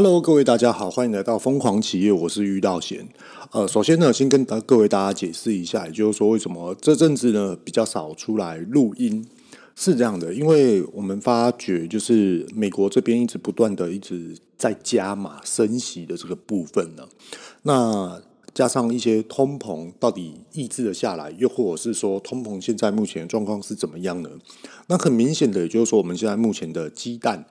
[0.00, 3.08] Hello，各位大家好，欢迎来到疯狂企业，我是玉道贤。
[3.50, 9.26] 呃，首先呢，先跟各位大家解释一下，也就是说，为什么这阵子呢比较少出来录音，
[9.74, 17.02] 是这样的，因为我们发觉就是美国这边一直不断的一直在加码升息的这个部分呢，
[17.62, 18.22] 那
[18.54, 24.30] 加上一些通膨到底抑制了下来，又或者是说通膨现在目前状况是怎么样呢？
[24.86, 27.44] 那很明显的，也就是说，我们现在目前的鸡蛋。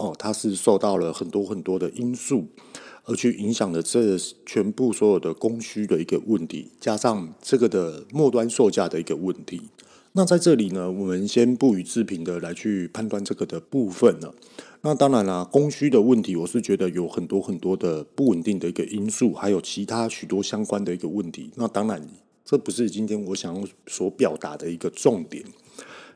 [0.00, 2.46] 哦，它是受到了很多很多的因素，
[3.04, 9.60] 而去影响了这全部所有的供需的一个问题，加上这个的末端售价的一个问题。
[10.12, 14.32] 那在这里呢，我们先不予置评的来去判断这个的部分呢。
[14.80, 21.50] 那当然啦，供需的问题，我是觉得有很多很多的不稳定的一个因素，还有其他许多相关的一个问题。
[21.56, 22.08] 那当然，
[22.42, 25.44] 这不是今天我想要所表达的一个重点。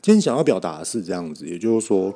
[0.00, 2.14] 今天想要表达的是这样子，也就是说。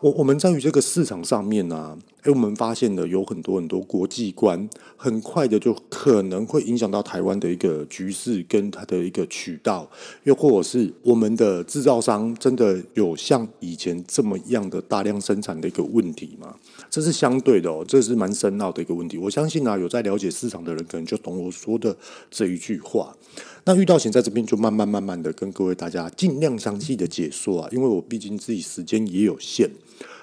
[0.00, 9.88] 我我们在于这个市场上面呢、诶，我们发现了有很多很多国际观，很快的就可能会影响到台湾的一个局势跟它的一个渠道，
[10.24, 16.54] 又或者是我们的制造商真的有像以前这么样的大量生产的一个问题吗？
[16.90, 19.16] 这是相对的哦，这是蛮深奥的一个问题。
[19.16, 21.96] 我相信啊，有在了解市场的人可能就懂我说的
[22.30, 23.16] 这一句话。
[23.64, 29.70] 那遇到险在这边就慢慢慢慢的跟各位大家尽量详细的解说啊，因为我毕竟自己时间也有限。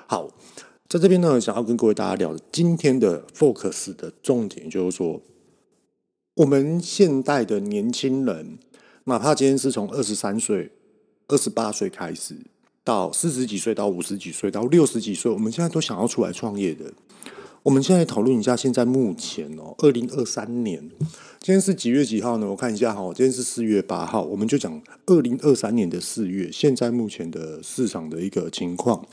[0.07, 0.29] 好，
[0.89, 5.21] 在这边呢，想要跟各位大家聊今天的 focus 的重点，就是说，
[6.35, 8.57] 我们现代的年轻人，
[9.03, 10.71] 哪怕今天是从二十三岁、
[11.27, 12.37] 二十八岁开始，
[12.85, 16.85] 到四十几岁、到五十几岁、到六十几岁，我们现在都想要出来创业的。
[17.63, 20.89] 我们现在讨论一下，现在目前哦，二零二三年，
[21.41, 22.47] 今天是几月几号呢？
[22.49, 29.05] 我看一下哈，今天是四月八号，我们就讲二零二三年的四月，现在目前的市场的一个情况。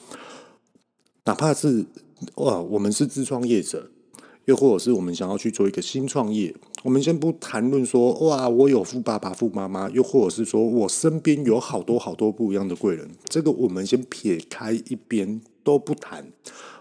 [1.27, 1.86] 哪怕是
[2.34, 3.91] 哇，我们是自创业者，
[4.44, 16.30] 又或者是我们想要去做一个新创业，我们先不谈论说哇，我有富爸爸、富妈妈，又或者是说我身边有好多好多不一样的贵人，这个我们先撇开一边都不谈，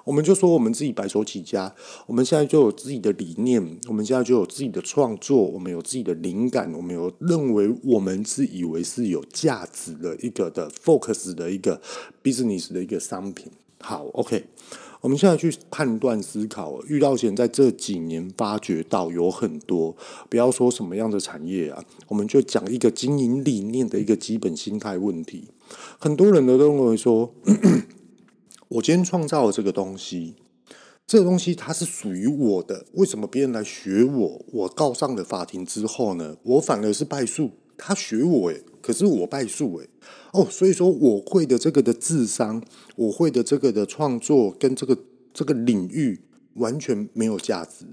[0.04, 1.74] 我们就说我们自己白手起家，
[2.06, 11.82] 我们现在就有自己的理念，我们现在就有自己的创作，我们有自己的灵感，我们有认为我们自以为是有价值的一个的 focus 的一个
[12.22, 13.50] business 的一个商品。
[13.86, 14.46] 好，OK，
[15.02, 19.94] 我们现在去判断思考，遇到险在这几年发觉到有很多，
[20.30, 25.50] 不要说什么样的产业啊，我们就讲一个经营理念的一个基本心态问题。
[26.00, 27.36] 很多人都认为说，
[28.70, 30.36] 我今天创造了这个东西，
[31.06, 34.46] 这个东西它是属于我的，为什么别人来学我？
[34.54, 38.64] 我告上了法庭之后呢，我反而是败诉，他学我诶。
[38.84, 39.90] 可是我败诉诶，
[40.34, 42.62] 哦，所以说我会的这个的智商，
[42.98, 44.98] 我会的这个的创作跟这个
[45.34, 46.20] 这个领域
[46.56, 47.86] 完全没有价值。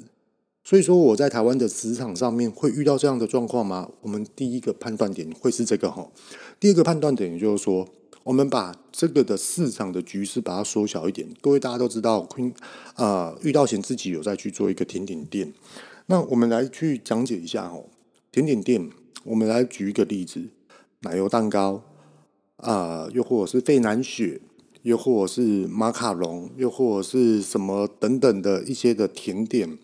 [0.64, 3.88] 所以说我在台湾的职场上面会遇到这样的状况吗？
[4.02, 6.10] 我们第一个判断点会是这个哈。
[6.58, 7.88] 第二个判断点也就是说，
[8.24, 11.26] 我们把这个的市场的局势把它缩小一点。
[11.40, 12.52] 各位大家都知道昆
[12.94, 15.52] 啊，遇到险自己有在去做一个甜点店。
[16.06, 17.86] 那我们来去讲解一下哦，
[18.32, 18.90] 甜点店，
[19.24, 20.50] 我们来举一个例子。
[21.02, 21.82] 奶油蛋糕
[22.56, 24.38] 啊、又或者是费南雪，
[24.82, 29.78] 又或者是马卡龙，又或者是什么等等的一些的甜点，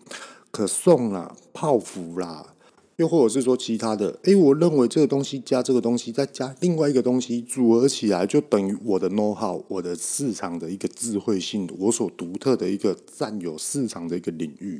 [0.51, 2.53] 可颂啦、泡芙啦，
[2.97, 4.19] 又或者是说其他的。
[4.25, 14.79] 诶，我认为这个东西加这个东西，再加另外一个东西组合起来，就等于我的 know how，我的市场的一个智慧性，我所独特的一个占有市场的一个领域。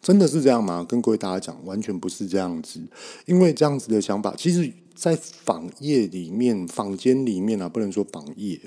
[0.00, 0.86] 真的是这样吗？
[0.88, 2.80] 跟各位大家讲，完全不是这样子。
[3.26, 8.60] 因为这样子的想法，其实，在坊业里面、坊间里面啊，不能说坊业，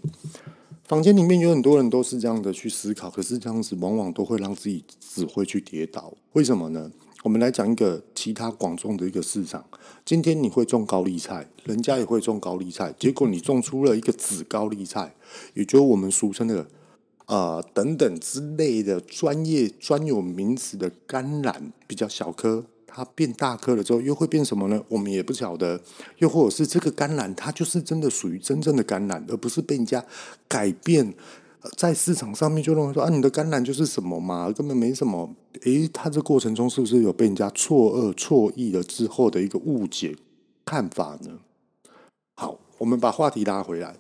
[0.86, 3.10] 坊间里面有很多人都是这样的去思考。
[3.10, 6.14] 可是这样子，往往都会让自己只会去跌倒。
[6.32, 6.90] 为什么呢？
[7.24, 9.66] 我们来讲一个其他广众的一个市场。
[10.06, 15.14] 今天你会种高丽菜，人家也会种高丽菜，结果你种出了一个紫高丽菜，
[15.54, 16.66] 也就是我们俗称的。
[17.26, 24.84] 啊、等等之类的专业专有名词的甘蓝比较小颗，它变大颗了之后又会变什么呢？
[24.90, 25.80] 我们也不晓得。
[26.18, 30.04] 又或者是这个橄榄，它就是真的属于真正的橄榄，而不是被人家
[30.48, 31.14] 改变，
[31.78, 35.34] 在市场上面就认为说啊，你的橄榄就是什么嘛，根本没什么。
[35.64, 40.16] 诶，它这过程中是不是有被人家错愕、错意了之后的一个误解
[40.66, 41.40] 看法呢？
[42.36, 43.96] 好，我们把话题拉回来。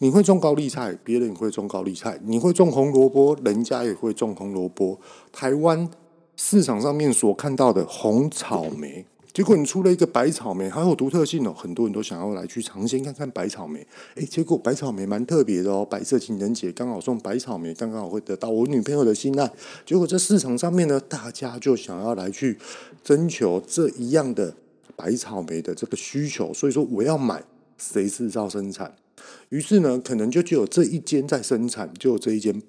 [0.00, 5.00] 你会种高丽菜，别人也会种高丽菜；你会种红萝卜，人家也会种红萝卜。
[5.32, 5.90] 台湾
[6.40, 9.04] 市场上面所看到的红草莓，
[9.34, 13.84] 结果你出了一个白草莓，很有独特性哦，很多人都想要来去尝鲜看看白草莓。
[14.14, 19.50] 诶，结果白草莓蛮特别的哦，白色情人节刚好送白草莓，刚刚好会得到我女朋友的心爱。
[19.84, 22.56] 结果这市场上面呢，大家就想要来去
[23.02, 24.54] 征求这一样的
[24.94, 27.42] 白草莓的这个需求，所以说我要买，
[27.76, 28.94] 谁制造生产？
[29.48, 32.62] 于是呢，可能就只有这一间在生产，就有这一间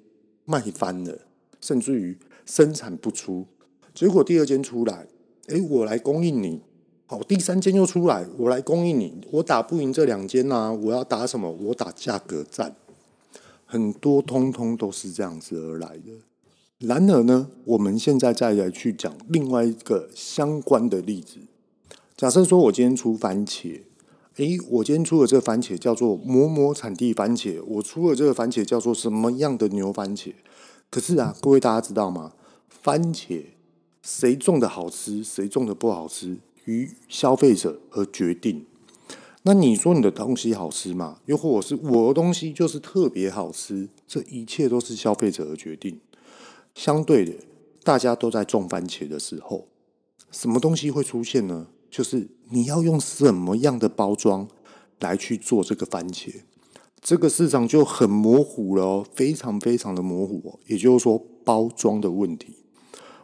[0.44, 1.16] 卖翻了，
[1.60, 3.46] 甚至于生产不出。
[3.94, 5.06] 结果第二间出来。
[5.48, 6.60] 诶，我来供应你，
[7.06, 11.50] 好，第三间又出来，我来供应你，我打不赢这两间呐，我要打什么？
[11.50, 12.76] 我打价格战，
[13.66, 16.86] 很多通通都是这样子而来的。
[16.86, 21.38] 然而呢，我们现在再来去讲另外一个相关的例子。
[22.16, 23.80] 假设说我今天出番茄，
[24.36, 30.32] 诶，我今天出的这个番茄叫做某某产地番茄，我出的这个番茄叫做什么样的牛番茄？
[30.88, 32.34] 可是啊，各位大家知道吗？
[32.84, 33.42] 番茄。
[34.02, 38.66] 谁种的好吃，谁种的不好吃，于消费者而决定。
[39.42, 41.20] 那你说你的东西好吃吗？
[41.26, 43.88] 又或者是我的东西就是特别好吃？
[44.06, 46.00] 这一切都是消费者而决定。
[46.74, 47.32] 相对的，
[47.82, 49.66] 大家都在种番茄的时候，
[50.30, 51.68] 什么东西会出现呢？
[51.90, 54.46] 就是你要用什么样的包装
[55.00, 56.42] 来去做这个番茄，
[57.00, 60.60] 这个市场就很模糊了哦，非常非常的模糊哦。
[60.66, 62.56] 也就是说，包装的问题。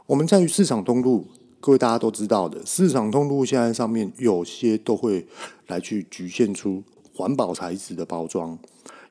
[0.06, 1.26] 我们在于市场通路，
[1.58, 5.26] 各位大家都知道的，市场通路现在上面有些都会
[5.66, 8.56] 来去局限出环保材质的包装，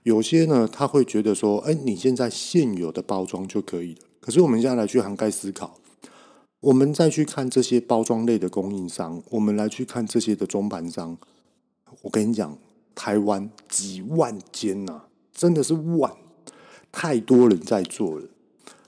[0.03, 4.00] 有些呢他会觉得说，哎，你现在现有的包装就可以了。
[4.21, 5.77] 可是我们现在来去涵盖思考，
[6.62, 11.18] 我们再去看这些包装类的供应商，我们来去看这些的中盘商，
[12.03, 12.57] 我跟你讲，
[12.95, 15.01] 台湾几万间呐、
[15.33, 16.13] 真的是万，
[16.89, 18.30] 太多人在做了。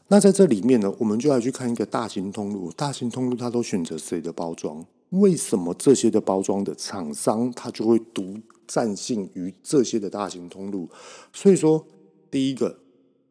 [0.09, 4.85] 那在这里面呢，我们就来去看一个大型通路，大型通路它都选择谁的包装？
[5.09, 10.89] 为什么这些的包装的厂商它就会独占性于这些的大型通路？
[11.33, 11.85] 所以说，
[12.31, 12.79] 第一个，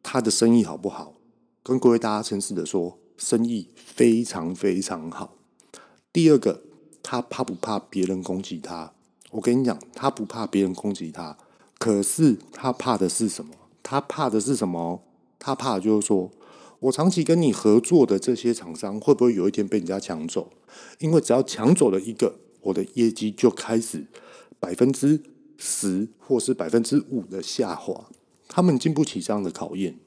[0.02, 1.14] 他的生意好不好？
[1.62, 5.34] 跟各位大家诚实的说，生意非常非常好。
[6.12, 6.60] 第二个，
[7.02, 8.92] 他怕不怕别人攻击他？
[9.30, 11.38] 我跟你讲，他不怕别人攻击他，
[11.78, 13.54] 可是他怕的是什么？
[13.82, 15.00] 他怕的是什么？
[15.38, 16.30] 他怕的就是说。
[16.80, 20.50] 我长期跟你合作的这些厂商，会不会有一天被人家抢走？
[20.98, 24.04] 因为只要抢走了一个，我的业绩就开始
[24.60, 25.20] 百分之
[25.56, 28.08] 十或是百分之五的下滑。
[28.48, 29.98] 他们经不起这样的考验，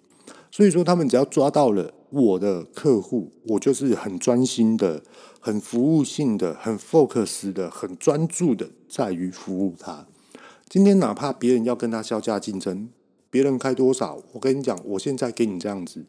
[0.52, 5.04] 所以说他们只要抓到了我的客户，我就是很专心的、
[5.40, 10.08] 很服务性的、很 focus 的、很专注的，在于服务他。
[10.70, 12.90] 今天哪怕别人要跟他削价竞争，
[13.30, 16.06] 别人开多少，我跟你讲，我现在给你这样子。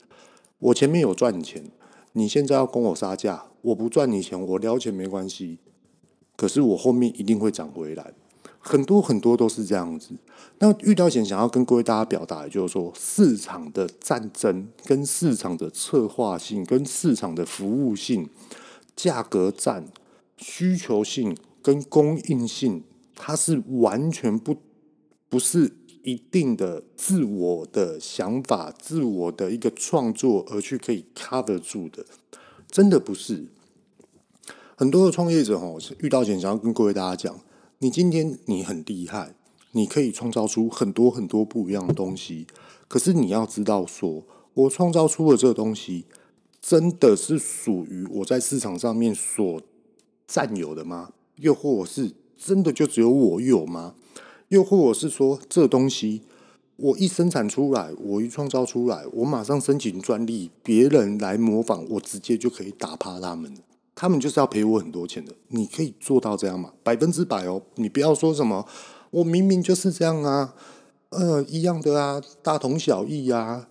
[0.61, 1.65] 我前面有赚你钱，
[2.13, 5.59] 你现在要跟我杀价，我不赚你钱，我撩钱没关系。
[6.37, 8.13] 可是我后面一定会涨回来，
[8.59, 10.15] 很多很多都是这样子。
[10.59, 18.29] 那遇到险想要跟各位大家表达的就是说，市场的战争跟市场的策划性跟市场的服务性、
[18.95, 19.87] 价格战、
[20.37, 22.85] 需求性跟供应性，
[23.15, 24.57] 它是完全不
[25.29, 25.73] 不是。
[26.03, 32.05] 一定的自我的想法、自我的一个创作而去可以 cover 住的，
[32.71, 33.47] 真的不是。
[34.77, 37.41] 很多的创业者哦，遇到钱想要跟各位大家讲，
[37.79, 39.35] 你今天你很厉害，
[39.73, 42.47] 你可以创造出很多很多不一样的东西。
[42.89, 44.25] 可是你要知道说，
[44.55, 46.07] 我创造出的这个东西，
[46.63, 49.61] 真的是属于我在市场上面所
[50.27, 51.13] 占有的吗？
[51.37, 53.95] 又或是真的就只有我有吗？
[54.51, 56.23] 又或者是说，这东西
[56.77, 63.55] 我一生产出来，我一创造出来，我马上申请专利，别人来模仿，我直接就可以打趴他们。
[63.95, 65.33] 他们就是要赔我很多钱的。
[65.49, 66.73] 你可以做到这样吗？
[66.83, 67.63] 百分之百哦！
[67.77, 68.67] 你不要说什么，
[69.11, 70.55] 我明明就是这样啊，
[71.11, 73.69] 呃，一样的啊，大同小异啊，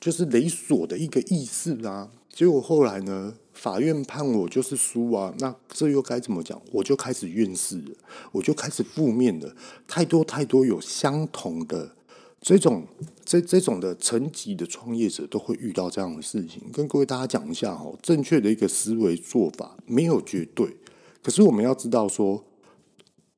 [0.00, 2.10] 就是雷索的一个意思啊。
[2.30, 3.34] 结果后来呢？
[3.56, 6.60] 法院判我就是输啊，那这又该怎么讲？
[6.70, 7.96] 我就开始怨世了，
[8.30, 9.56] 我就开始负面了。
[9.88, 11.96] 太多太多有相同的
[12.40, 12.86] 这种
[13.24, 16.62] 这这种的层级的创业者都会遇到这样的事情。
[16.70, 20.76] 跟各位大家讲一下哦，正确的一个思维做法没有绝对，
[21.22, 22.44] 可是我们要知道说，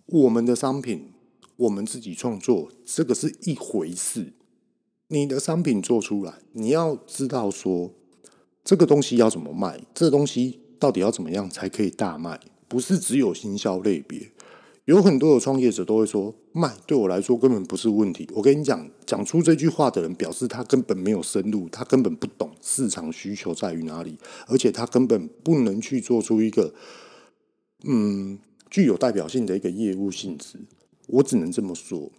[0.06, 1.12] 我们的商品
[1.56, 4.32] 我们自己创作这个是一回事。
[5.06, 7.92] 你的商品做出来，你要知道说。
[8.68, 9.80] 这个东西要怎么卖？
[9.94, 12.38] 这东西到底要怎么样才可以大卖？
[12.68, 14.30] 不是只有行销类别，
[14.84, 18.28] 有很多的创业者都会说卖对我来说根本不是问题。
[18.34, 26.75] 我跟你讲，讲出这句话的人表示他根本没有深入，他根本不懂市场需求在于哪里，而且他根本不能去做出一个
[27.84, 30.58] 嗯，具有代表性的一个业务性质。
[31.06, 32.12] 我只能这么说。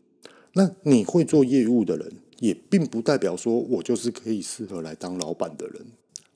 [0.53, 5.85] 那你会做业务的人，也并不代表说我就是可以适合来当老板的人，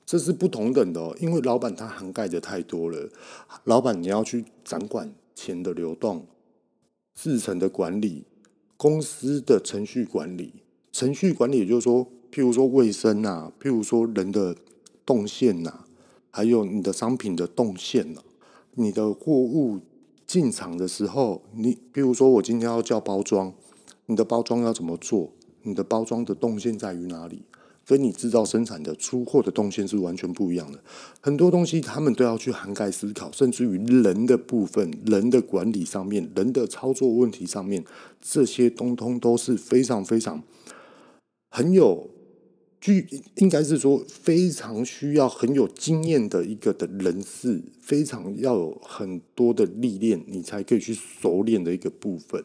[0.04, 1.16] 这是不同等的哦。
[1.20, 3.08] 因为老板他涵盖的太多了，
[3.64, 6.26] 老板你要去掌管钱的流动、
[7.14, 8.24] 制程的管理、
[8.76, 10.62] 公司的程序管理。
[10.92, 14.56] 程序管理也就是说，譬如说卫生啊，譬如说人的
[15.04, 15.84] 动线呐、
[16.30, 18.22] 还有你的商品的动线呐、
[18.74, 19.80] 你的货物
[20.26, 23.52] 进场的时候，你譬如说我今天要叫包装。
[24.06, 25.32] 你的包装要怎么做？
[25.62, 27.42] 你的包装的动线在于哪里？
[27.86, 30.78] 跟你制造生产的出货的动线是完全不一样的。
[31.20, 37.84] 很多东西他们都要去涵盖思考，甚至于人的部分、人的管理上面、人的操作问题上面，
[38.20, 40.42] 这些通通都是非常非常
[41.50, 42.10] 很有
[42.80, 52.44] 具，应该是说非常需要很有经验的一个的人士，非常要有很多的历练，你才可以去熟练的一个部分。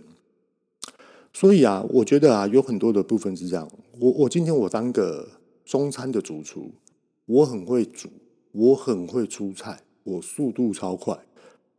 [1.31, 3.69] 所以啊，我觉得啊，有很多的部分是这样。
[3.99, 5.27] 我我今天我当个
[5.63, 6.71] 中餐的主厨，
[7.25, 8.09] 我很会煮，
[8.51, 11.17] 我很会出菜，我速度超快，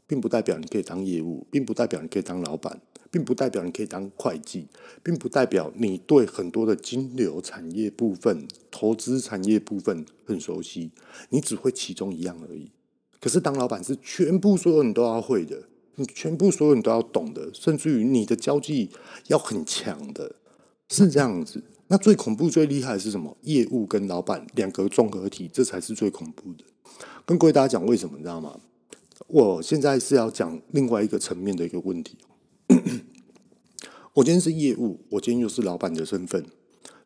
[0.07, 2.81] 并不代表你可以当业务，并不代表你可以当老板，
[3.11, 4.69] 并不代表你可以当会计，
[5.03, 10.93] 并不代表你对很多的金流产业部分、投资产业部分很熟悉。
[11.31, 12.71] 你只会其中一样而已。
[13.21, 15.65] 可是当老板是全部所有你都要会的。
[16.01, 18.89] 你全部所有人都要懂的，甚至于你的交际
[19.27, 20.35] 要很强的，
[20.89, 21.63] 是这样子。
[21.89, 23.37] 那最恐怖、最厉害的是什么？
[23.43, 26.65] 业务跟老板两个综合体，这才是最恐怖的。
[27.27, 28.59] 跟各位大家讲为什么，你知道吗？
[29.27, 32.17] 我现在是要讲另外一个层面的一个问题。
[34.15, 36.47] 我今天是业务，我今天又是老板的身份，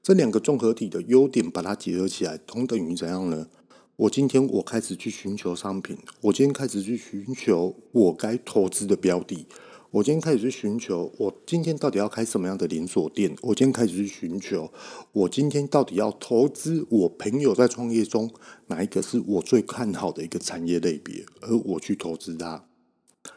[0.01, 3.49] 这两个综合体的优点把它结合起来，同等于怎样呢？
[3.97, 9.47] 我今天我开始去寻求商品，我今天开始去寻求我该投资的标的，
[9.93, 14.73] 我今天开始去寻求我今天到底要开什么样的连锁店，我今天开始去寻求
[15.13, 18.29] 我今天到底要投资我朋友在创业中
[18.67, 22.65] 哪一个是我最看好的一个产业类别，而我去投资它，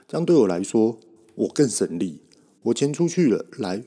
[0.08, 1.00] 这样对我来说
[1.36, 2.22] 我更省力，
[2.64, 3.84] 我钱出去了，来。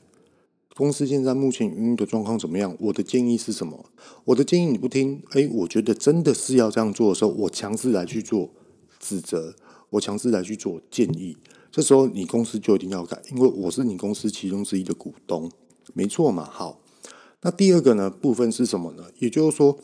[0.73, 2.75] 公司现在目前运营的状况怎么样？
[2.79, 3.85] 我的建议是什么？
[4.25, 8.49] 我的建议你不听，诶，我觉得真的是要这样做的时候，我强制来去做
[8.99, 9.53] 指责，
[9.91, 11.37] 我强制来去做建议。
[11.71, 15.51] 这时候你公司就一定要改，因为我是你公司其中之一的股东，
[15.93, 16.43] 没错嘛。
[16.49, 16.79] 好，
[17.41, 19.03] 那第二个呢部分是什么呢？
[19.19, 19.77] 也就是说，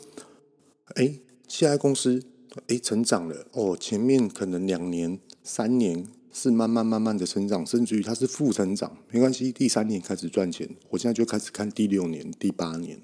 [0.95, 2.23] 诶，现在公司
[2.67, 6.07] 诶成长了哦，前面可能两年、三年。
[6.39, 9.51] 是慢慢慢慢的成长，甚至于它是负成长，没关系。
[9.51, 13.01] 第三年开始赚钱，我现在就开始看第六年、第八年，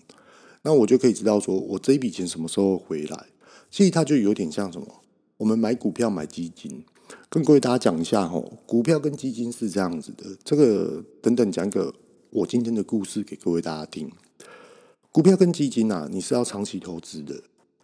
[0.61, 3.25] 那我就可以知道说，我这一笔钱什么时候回来。
[3.71, 4.87] 其实它就有点像什么，
[5.37, 6.85] 我们买股票、买基金，
[7.27, 10.25] 跟各位大家讲一下吼，股票跟基金是这样子的。
[10.43, 11.91] 这个等等讲一个
[12.29, 14.11] 我今天的故事给各位大家听。
[15.11, 17.41] 股票跟基金啊，你是要长期投资的。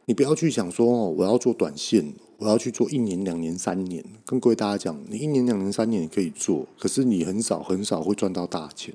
[0.10, 2.04] 你不要去想说哦，我要做短线，
[2.40, 4.04] 我要去做一年、两年、三年。
[4.26, 8.92] 跟各位大家讲，你一年、两年、三年可以做，可是你很少、很少会赚到大钱。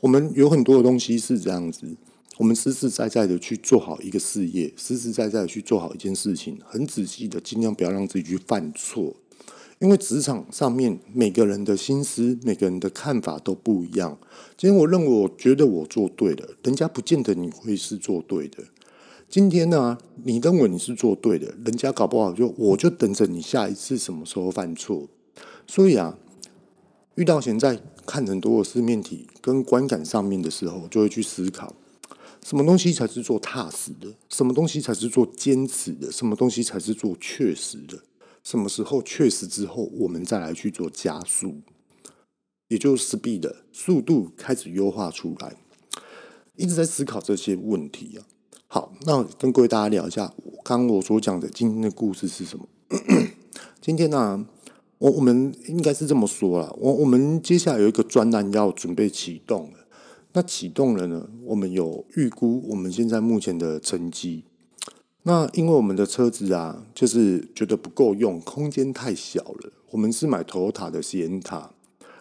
[0.00, 1.94] 我们有很多的东西是这样子，
[2.38, 9.14] 我们实实在在的去做好一个事业，实实在在的去做好一件事情，很仔细的，尽量不要让自己去犯错。
[9.78, 14.16] 因为职场上面每个人的心思、每个人的看法都不一样。
[14.56, 18.64] 今天我认为，我觉得我做对了，人家不见得你会是做对的。
[19.30, 25.06] 今天呢，你认为你是做对的，人家搞不好就我就等着你下一次什么时候犯错。
[25.68, 26.18] 所以啊，
[27.14, 31.72] 遇到现在看很多的四面体跟观感上面的时候，就会去思考，
[32.44, 38.02] 什么东西才是做踏实的，什么东西才是做坚持的，什么东西才是做确实的，
[38.42, 41.54] 什么时候确实之后，我们再来去做加速，
[42.66, 45.54] 也就是 speed 的速度开始优化出来，
[46.56, 48.26] 一直在思考这些问题啊。
[48.72, 52.68] 好，那跟各位大家聊一下，刚我所讲的今天的故事是什么？
[53.80, 54.46] 今天呢、啊，
[54.98, 59.78] 我我们应该是这么说啦，我我们接下来有一个专栏要准备启动了。
[60.34, 64.44] 那启动了呢，我们有预估我们现在目前的成绩。
[65.24, 69.72] 那因为我们的车子啊，就是觉得不够用，空间太小了。
[69.90, 71.70] 我们是买 Toyota 的 Sienna，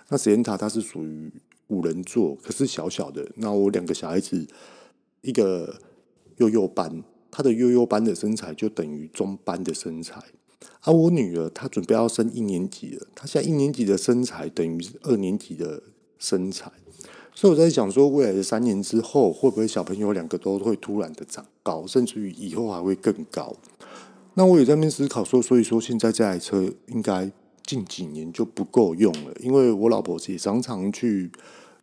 [0.08, 1.32] 那 Sienna 它是属于
[1.68, 3.30] 五人座，可是小小的。
[3.36, 4.48] 那我两个小孩子，
[5.22, 5.80] 一个。
[6.40, 10.22] 幼幼班，她的幼幼班的身材就等于中班的身材，
[10.84, 15.84] 而、我女儿她准备要升一年级了，她现在一年级的身材等于是二年级的
[16.18, 16.72] 身材，
[17.34, 23.56] 所以我在想说，未来的三年之后，会不会小朋友两个都会突然的长高，甚至于以后还会更高？
[24.36, 27.32] 那我也在那边思考说，所以说现在这台车应该
[27.66, 31.30] 近几年就不够用了，因为我老婆也常常去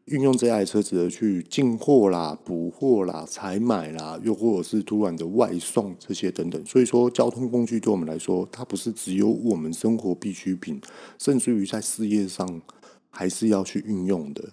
[0.07, 6.65] 运用这台车子的去进货啦、补货啦、采买啦，又或者是突然的外送这些等等。
[6.65, 10.81] 所以说，交通工具对我们来说，它不是只有我们生活必需品，
[11.19, 12.63] 甚至于在事业上
[13.11, 14.45] 还是要去运用的。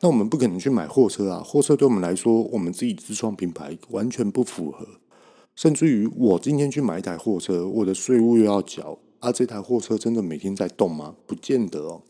[0.00, 4.86] 那我们不可能去买货车啊，货车对我们来说，我们自己自创品牌完全不符合。
[5.56, 8.98] 甚至于，我今天去买一台货车，我的税务又要缴。
[9.20, 11.14] 啊，这台货车真的每天在动吗？
[11.26, 12.02] 不见得哦。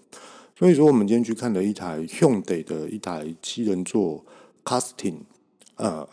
[0.58, 4.24] 所以说，我们今天去看了一台 Hyundai 的一台七人座
[4.64, 5.20] Casting，
[5.76, 6.08] 呃，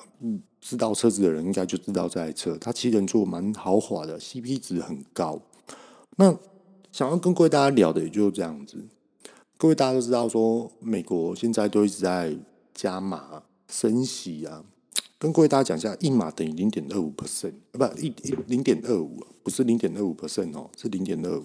[0.62, 5.42] 知道车子的人应该就知道这台车，它七人座蛮豪华的，CP 值很高。
[6.18, 6.38] 那
[6.92, 8.78] 想要跟各位大家聊的也就是这样子。
[9.58, 12.38] 各位大家都知道，说美国现在都一直在
[12.72, 14.64] 加码升息啊。
[15.18, 18.14] 跟各位大家讲一下，一码等于零点二五 percent，不，一
[18.46, 21.44] 零点二五，不是零点二五 percent 哦，是零点二五。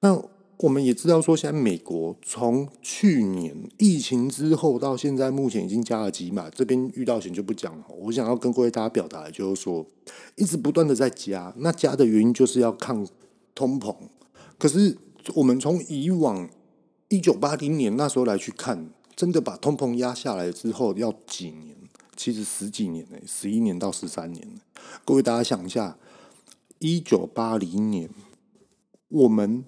[0.00, 0.18] 那
[0.58, 6.50] 我们也知道说，现在美国从去年疫情之后到现在，目前已经加了几码。
[6.50, 7.84] 这边遇到险就不讲了。
[7.96, 9.86] 我想要跟各位大家表达的就是说，
[10.34, 13.06] 一直不断的在加，那加的原因就是要抗
[13.54, 13.94] 通膨。
[14.58, 14.98] 可是
[15.34, 16.50] 我们从以往
[17.08, 21.76] 一九八零年那时候来去看，真的把通膨压下来之后，要几年？
[22.16, 24.44] 其实十几年呢，十一年到十三年。
[25.04, 25.96] 各位大家想一下，
[26.80, 28.10] 一九八零年，
[29.08, 29.64] 我们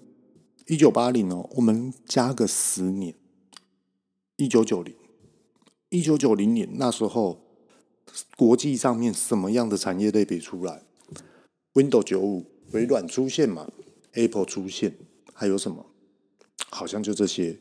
[0.71, 3.13] 一九八零哦，我们加个十年，
[4.37, 4.95] 一九九零，
[5.89, 7.41] 一九九零年那时候，
[8.37, 10.85] 国际上面什么样的产业类别出来
[11.75, 13.69] ？Windows 九五，微软出现嘛
[14.13, 14.97] ？Apple 出现，
[15.33, 15.87] 还有什么？
[16.71, 17.59] 好像就这些。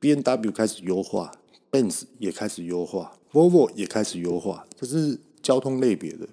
[0.00, 1.32] B N W 开始优化
[1.70, 3.18] ，Benz 也开始优化。
[3.32, 6.26] Volvo 也开始优化，这是交通类别的。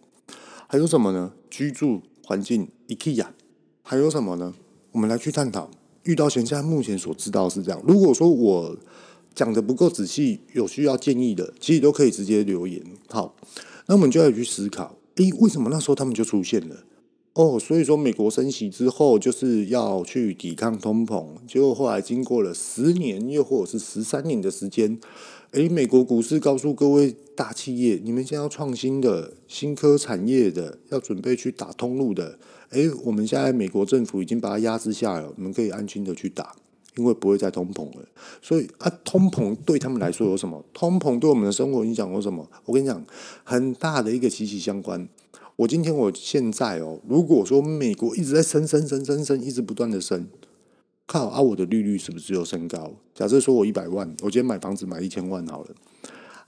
[0.68, 1.34] 还有什么呢？
[1.50, 3.28] 居住环境，IKEA。
[3.82, 4.54] 还有什么呢？
[4.94, 5.70] 我们来去探讨。
[6.04, 7.82] 遇到现在目前所知道是这样。
[7.88, 8.78] 如果说我
[9.34, 12.82] 讲的不够仔细，有需要建议的，其实都可以直接留言。
[13.10, 13.36] 好，
[13.88, 16.84] 那我们就要去思考：诶，为什么那时候他们就出现了？
[17.34, 25.00] 哦，所以说美国升息之后就是要去抵抗通膨，结果后来经过了十年，又或者是十三年的时间。
[25.54, 32.38] 诶，美国股市告诉各位大企业，你们现在要创新的新科产业的，要准备去打通路的。
[32.74, 36.56] 诶，我们现在美国政府已经把它压制下来了，我们可以安心的去打，
[36.98, 38.06] 因为不会再通膨了。
[38.42, 40.64] 所以啊，通膨对他们来说有什么？
[40.74, 42.50] 通膨对我们的生活影响有什么？
[42.66, 43.06] 我跟你讲，
[43.44, 45.08] 很大的一个息息相关。
[45.56, 50.28] 我今天我现在哦，如果说美国一直在升升升升升，一直不断的升。
[51.06, 51.42] 靠啊！
[51.42, 52.94] 我的利率是不是又升高？
[53.14, 55.70] 假设说我一百万，我今天买房子买一千万好了，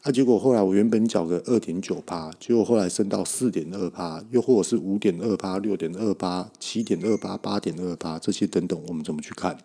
[0.05, 9.57] 啊，结果后来我原本缴个二点九趴，结果后来升到四点二趴，又或者是五点二趴、六点二趴、七点二趴、八点二趴这些等等，我们怎么去看？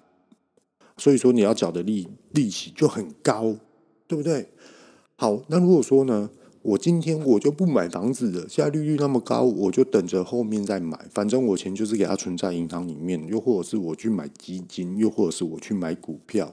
[0.96, 3.54] 所以说你要缴的利利息就很高，
[4.06, 4.48] 对不对？
[5.16, 6.30] 好，那如果说呢？
[6.62, 11.06] 我今天我就不买房子了，现在利率那么高，我就等着后面再买。
[11.10, 16.50] 反正我钱就是给它存在银行里面，又或者是我去买基金，又或者是我去买股票，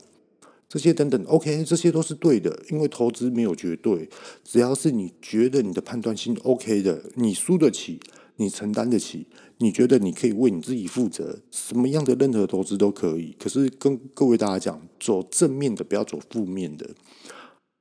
[0.69, 4.09] 这些等等，OK，这些都是对的，因为投资没有绝对，
[4.43, 7.99] 只要是你觉得你的判断性 OK 的，你输得起，
[8.35, 9.27] 你承担得起，
[9.59, 13.35] 你觉得你可以为你自己负责，什么样的任何投资都可以。
[13.39, 16.85] 可是跟各位大家讲，走正面的，不要走负面的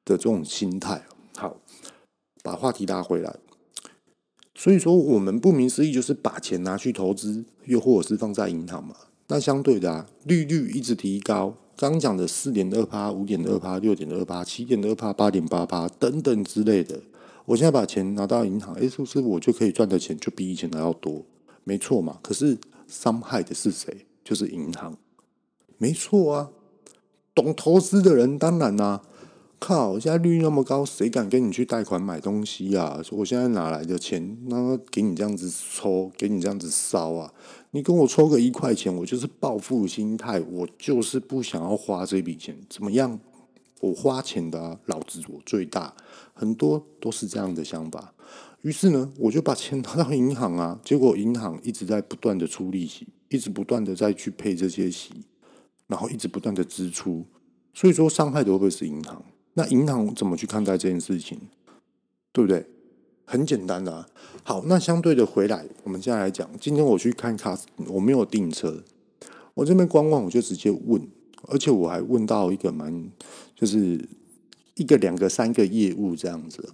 [0.05, 1.61] 的这种心态，好。
[2.43, 3.41] 把话题拉回来，
[4.55, 8.95] 所以说我们顾名思义就是把钱拿去投资，又或者是放在银行嘛。
[9.27, 16.99] 那相对的啊，利率一直提高，刚讲的四点二趴、五点二趴、六点二趴、七点二趴、八点八趴等等之类的，
[17.45, 21.23] 我现在把钱拿到银行，诶，是不是我就可以赚的钱就比以前还要多？
[21.65, 22.19] 没错嘛。
[22.23, 22.57] 可是
[22.89, 24.07] 伤害的是谁？
[24.25, 24.97] 就是银行。
[25.77, 26.51] 没错啊，
[27.35, 29.03] 懂投资的人当然啦、啊。
[29.59, 29.99] 靠！
[29.99, 33.01] 现在利率那么高，谁敢跟你去贷款买东西呀？
[33.11, 34.37] 我现在哪来的钱？
[34.49, 37.33] 那给你这样子抽，给你这样子烧啊！
[37.77, 42.59] 你跟我抽个一块钱，我就是报复心态，我就是不想要花这笔钱。
[42.71, 43.21] 怎么样？
[43.81, 45.95] 我花钱的啊，老子我最大，
[46.33, 48.15] 很多都是这样的想法。
[48.63, 55.11] 于是呢，我就把钱拿到银行啊，结果银行一直在不断的出利息，一直不断的再去配这些息，
[55.87, 57.27] 然后一直不断的支出。
[57.75, 59.23] 所以说，伤害的会不会是银行？
[59.53, 61.39] 那银行怎么去看待这件事情，
[62.33, 62.67] 对不对？
[63.27, 64.09] 很简单的啊。
[64.43, 67.59] 好，那相对的回来，我们现在来讲，今天我去看卡，
[67.89, 68.83] 我没有订车，
[69.55, 71.07] 我这边观望，我就直接问，
[71.49, 73.11] 而且我还问到一个蛮，
[73.55, 74.09] 就是
[74.77, 76.71] 一个、两个、三个业务这样子。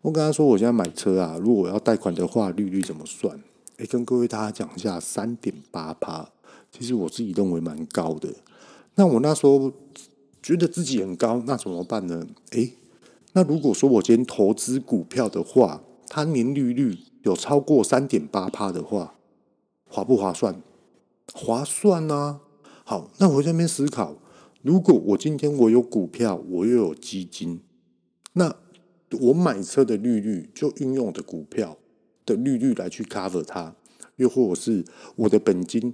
[0.00, 3.36] 我跟他说，我现在买车啊，如果我要贷款的话，利率怎么算？
[3.78, 6.30] 诶，跟各位大家讲一下，三点八趴，
[6.70, 8.28] 其实我自己认为蛮高的。
[8.94, 9.72] 那我那时候
[10.40, 12.24] 觉得自己很高，那怎么办呢？
[12.52, 12.74] 诶，
[13.32, 19.14] 那如果说我今天投资股票的话，它年利率有超过三点八趴的话，
[19.86, 20.62] 划不划算？
[21.32, 22.40] 划算啊！
[22.84, 24.16] 好，那我在那边思考，
[24.62, 27.60] 如果我今天我有股票，我又有基金，
[28.32, 28.56] 那
[29.20, 31.76] 我买车的利率就运用我的股票
[32.24, 33.74] 的利率来去 cover 它，
[34.16, 34.84] 又或者是
[35.16, 35.92] 我的本金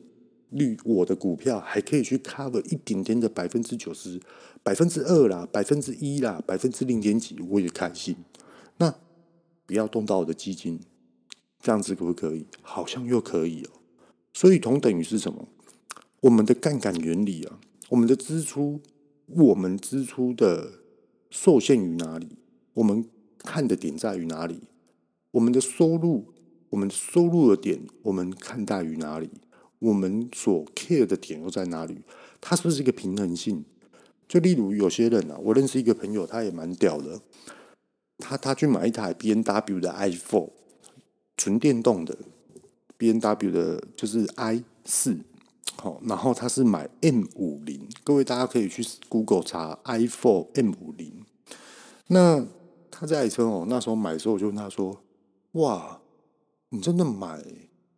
[0.50, 4.20] 率，我的股票还可以去 cover 一点点的百分之九十、
[4.62, 8.16] 百分之二啦、百分之一啦、百分之零点几，我也开心。
[8.76, 8.94] 那
[9.66, 10.80] 不要动到我的基金，
[11.60, 12.46] 这样子可不可以？
[12.62, 13.70] 好像又可以哦。
[14.32, 15.48] 所以同等于是什么？
[16.20, 18.80] 我们的杠杆原理啊，我们的支出，
[19.26, 20.80] 我们支出的
[21.30, 22.38] 受限于哪里？
[22.74, 23.04] 我们
[23.38, 24.62] 看的点在于哪里？
[25.30, 26.32] 我们的收入，
[26.70, 29.30] 我们收入的点，我们看待于哪里？
[29.78, 31.98] 我们所 care 的点又在哪里？
[32.40, 33.64] 它是不是一个平衡性？
[34.26, 37.20] 就例如有些人啊，我认识一个朋友，他也蛮屌的，
[38.18, 40.50] 他他去买一台 B N W 的 iPhone，
[41.36, 42.16] 纯电动的
[42.96, 45.18] B N W 的，就是 i 四，
[45.76, 51.24] 好，然后他是买 M 五零，各位大家可以去 Google 查 iPhone M 五零，
[52.06, 52.46] 那
[52.90, 55.00] 他这台车哦，那时候买的时候我就问他说
[55.52, 56.00] ：“哇，
[56.68, 57.42] 你真的买？”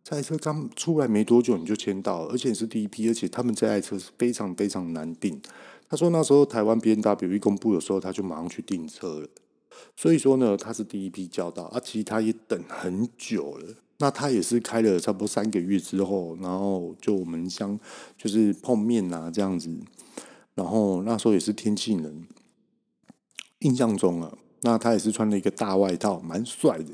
[0.03, 5.41] 这台车刚出来没多久你就签到了，而且是第一批，而且他们这台车是非常非常难订。
[5.89, 9.27] 他说那时候台湾 B N W 一公布的时候，他就马上去订车了。
[9.95, 13.75] 所以说呢，他是第一批叫到，啊，其实他也等很久了。
[13.99, 17.79] 那他也是开了差不多三个月之后，然后就我们相
[18.15, 19.75] 就是碰面啊这样子。
[20.53, 22.23] 然后那时候也是天气冷，
[23.59, 26.91] 印象中啊，那他也是穿了一个大外套，蛮帅的。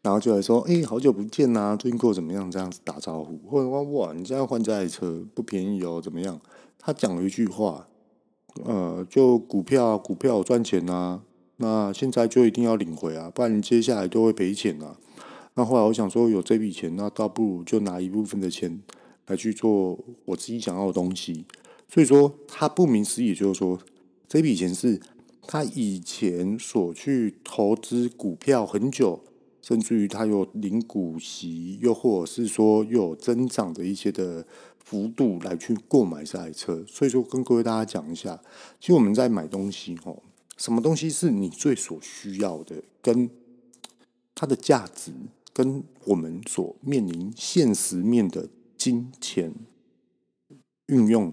[0.00, 2.50] 然后就来说，哎、好久不见呐，最近过得怎么样？
[2.50, 6.40] 这样子打招呼，或者说哇，你现在换这台车不便宜哦，怎么样？
[6.78, 7.88] 他讲了一句话，
[8.64, 11.20] 呃，就股票，股票赚钱呐，
[11.58, 14.96] 那现在就一定要领回啊，不然你接下来都会赔钱啊。
[15.54, 18.80] 那后来我想说，有这笔钱，那倒不如就拿一部分的钱
[19.26, 21.44] 来去做我自己想要的东西。
[21.88, 23.78] 所以说，他不明思义，就是说，
[24.26, 25.00] 这笔钱是
[25.46, 29.22] 他以前所去投资股票很久。
[29.60, 34.46] 甚至于他有领股息，又或者是说有增长的一些的
[34.82, 38.40] 幅度来去购买这台车，所以说跟各位大家讲一下，
[38.80, 40.22] 其实我们在买东西吼，
[40.58, 43.30] 什么东西是你最所需要的，跟
[44.34, 45.12] 它的价值，
[45.52, 49.54] 跟我们所面临现实面的金钱
[50.86, 51.32] 运用，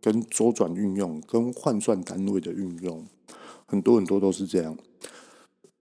[0.00, 3.04] 跟周转运用，跟换算单位的运用，
[3.66, 4.78] 很多很多都是这样。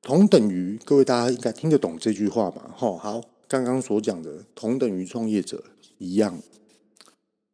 [0.01, 2.73] 同等于各位大家应该听得懂这句话吧？
[2.75, 5.63] 好，好，刚刚所讲的同等于创业者
[5.99, 6.41] 一样。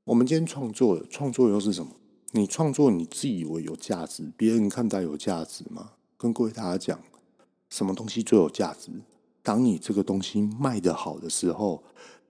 [0.05, 1.91] 我们今天创作的创作又是什么？
[2.35, 5.91] 你创作你自以为有价值，别人看待有价值吗？
[6.17, 6.99] 跟各位大家讲，
[7.69, 8.91] 什么东西最有价值？
[9.41, 11.81] 当你这个东西卖得好的时候，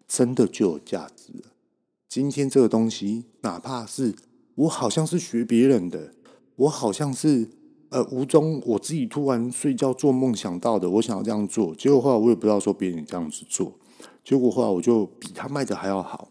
[0.08, 1.50] 真的就有价值了。
[2.08, 4.14] 今天这个东西，哪怕是
[4.54, 6.14] 我好像是学别人的，
[6.56, 7.50] 我好像是。
[7.90, 13.72] 呃，无中我自己突然睡觉做梦想到的，我想要这样做，结果后来我也不知道说别人这样子做，
[14.22, 16.28] 结果后来我就比他卖的还要好，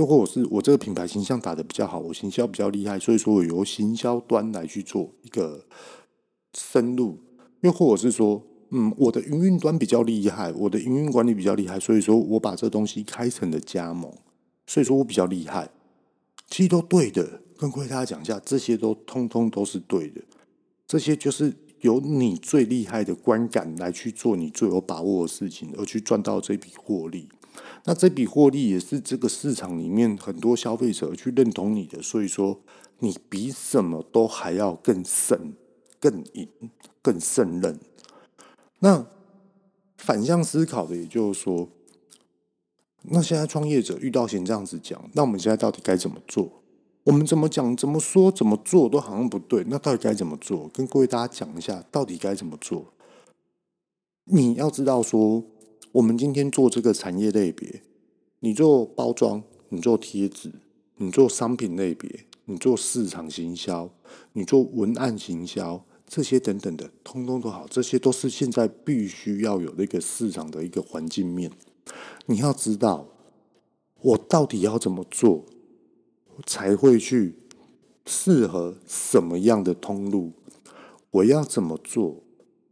[0.00, 5.62] 又或者是我这个品牌形象打得比较好，我行销比较厉害，所以说我由行销端来去做一个
[6.54, 7.18] 深入，
[7.60, 14.10] 又或者是说，嗯，我的营运端比较厉害，我的营运管理比较厉害，所以说我把这东西开成了加盟，
[14.66, 15.68] 所以说我比较厉害，
[16.48, 20.22] 其实都对的，跟各位大家讲一下，这些都通通都是对的。
[20.86, 27.28] 这些就是由你最厉害的观感来去做你最有把握的事情，而去赚到这笔获利。
[27.84, 32.60] 那这笔获利也是这个市场里面很多消费者去认同你的，所以说
[32.98, 35.54] 你比什么都还要更胜、
[35.98, 36.48] 更赢、
[37.02, 37.78] 更胜任。
[38.80, 39.06] 那
[39.96, 41.68] 反向思考的，也就是说，
[43.02, 46.59] 那现在创业者遇到像这样子讲，那我们现在到底该怎么做？
[47.10, 50.70] 我们怎么讲、怎么说、怎么做都好像不对，那到底该怎么做？
[50.72, 52.84] 跟各位大家讲一下，到底该怎么做？
[54.26, 55.42] 你要知道说，
[55.90, 57.82] 我们今天做这个产业类别，
[58.38, 60.52] 你做包装，你做贴纸，
[60.98, 63.90] 你做商品类别，你做市场行销，
[64.34, 71.50] 你做文案行销，这些等等的，通通都好，这些都是现在必须要有的一个市场的一个环境面。
[72.26, 73.08] 你要知道，
[74.00, 75.44] 我到底要怎么做？
[76.46, 77.34] 才会去
[78.06, 80.32] 适合什么样的通路？
[81.10, 82.22] 我要怎么做，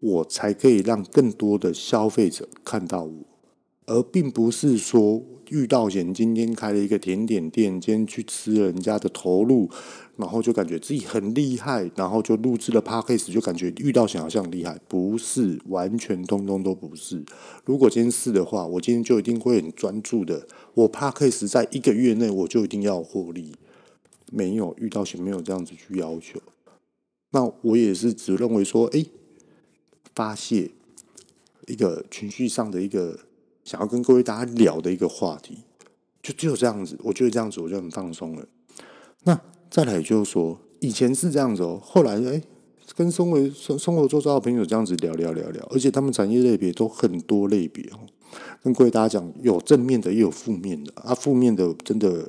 [0.00, 3.12] 我才可以让更多的消费者看到我，
[3.88, 9.66] 而并不是说遇到贤今天开了一个甜点店，今天去吃了人家的投入，
[10.16, 17.24] 然后就感觉自己很厉害，然后就录制了 Podcast，就感觉遇到贤好像厉害，不是，完全通通都不是。
[17.64, 23.54] 如果今天是的话，我今天就一定会很专注的，我 Podcast 在一个月内我就一定要获利。
[24.30, 26.38] 没有遇到贤没有这样子去要求，
[27.30, 29.06] 那我也是只认为说，哎，
[30.14, 30.72] 发泄
[31.66, 33.20] 一个情绪上的一个。
[33.68, 35.58] 想要跟各位大家聊的一个话题，
[36.22, 36.98] 就只有这样子。
[37.02, 38.42] 我觉得这样子我就很放松了。
[39.24, 42.40] 那再来就是说，以前是这样子哦，后来哎，
[42.96, 48.00] 跟生活生生活周遭的朋友这样子聊聊聊聊，而且他们产业类别都很多类别哦。
[48.62, 52.26] 跟各位大家讲，有正面的也有负面的啊，负面的真的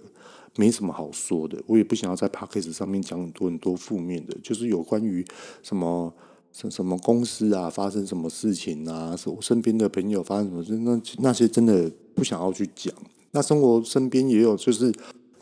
[0.57, 1.57] 没什么好说的。
[1.67, 5.25] 我也不想要在 Podcast 上面讲很多很多负面的，就是有关于
[5.63, 6.13] 什么。
[6.51, 9.15] 什什么公司啊，发生什么事情啊？
[9.15, 10.75] 是我身边的朋友发生什么事？
[10.77, 12.93] 那那些真的不想要去讲。
[13.31, 14.91] 那生活身边也有，就是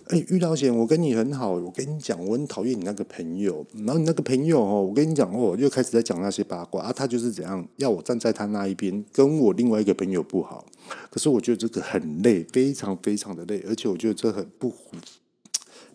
[0.10, 3.66] 哎，遇到贤，我跟你很好，我跟你讲，我很讨厌你那个朋友。
[3.74, 6.94] 然后你那个朋友哦，我跟你讲哦，又开始在讲那些八卦啊。
[6.94, 10.66] 他就是怎样要我站在他那一边，跟我另外一个朋友不好。
[11.10, 14.72] 可是我觉得这个很累，非常非常的累，而且我觉得这很不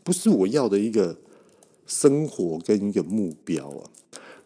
[0.02, 1.16] 不是我要的一个
[1.86, 3.90] 生活跟一个目标啊。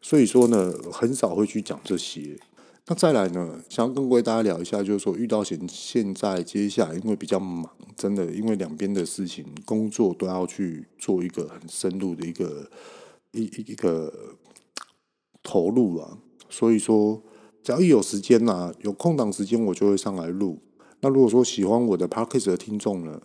[0.08, 2.38] 所以说呢，很少会去讲这些。
[2.86, 12.70] 那再来呢，想要跟各位大家聊一下，就是说遇到贤现在接下来，因为比较忙，真的因为两边的事情，工作都要去做一个很深入的一个
[13.32, 14.36] 一一个
[15.42, 16.16] 投入啊。
[16.48, 17.20] 所以说，
[17.64, 20.60] 只要一有时间呐、啊，有空档时间，我就会上来录。
[21.00, 23.20] 那如果说喜欢我的 parkist 的听众呢，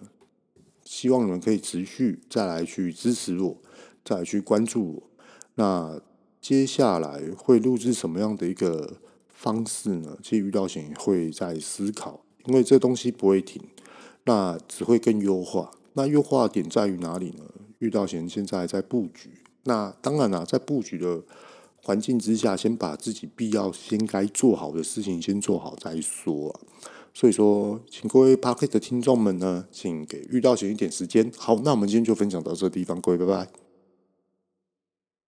[0.84, 3.56] 希望你们可以持续再来去支持我，
[4.04, 5.04] 再来去关注我。
[5.54, 6.02] 那。
[6.42, 8.98] 接下来会录制什么样的一个
[9.30, 10.18] 方式呢？
[10.24, 13.62] 其实遇到贤会在思考，因为这东西不会停，
[14.24, 15.70] 那只会更优化。
[15.94, 17.44] 那优化点在于哪里呢？
[17.80, 19.30] 遇到贤现在在布局，
[19.64, 21.22] 那当然啦，在布局的
[21.84, 26.60] 环境之下，先把自己必要先该做好的事情先做好再说。
[27.14, 31.32] 所以说，请各位 Podcast 的听众们呢，请给遇到贤一点时间。
[31.38, 33.71] 好，那我们今天就分享到这个地方，各位拜拜。